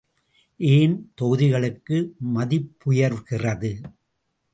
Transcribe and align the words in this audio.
ஏன் 0.59 0.95
தொகுதிகளுக்கு 1.21 1.97
மதிப்புயர்கிறது? 2.35 3.71